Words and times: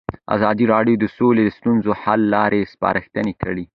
ازادي 0.35 0.65
راډیو 0.73 0.95
د 0.99 1.05
سوله 1.17 1.41
د 1.45 1.49
ستونزو 1.57 1.91
حل 2.01 2.21
لارې 2.35 2.69
سپارښتنې 2.73 3.33
کړي. 3.41 3.65